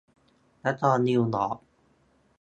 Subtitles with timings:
[0.65, 1.57] นครนิวยอร์ค